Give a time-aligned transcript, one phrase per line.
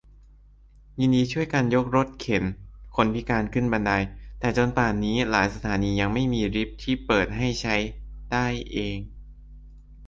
[0.99, 2.43] ยินดีช่วยกันยกรถเข็น
[2.95, 3.91] คนพิการขึ้นบันได
[4.39, 7.75] -แต่จนป่านนี้ หลายสถานียังไม่มีลิฟต์ที่เปิดให้ใช้
[8.31, 8.97] ได้เอง